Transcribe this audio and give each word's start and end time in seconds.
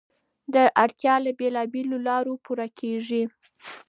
دا 0.53 0.63
اړتیا 0.83 1.15
له 1.25 1.31
بېلابېلو 1.39 1.97
لارو 2.07 2.33
پوره 2.45 2.67
کېږي. 2.79 3.23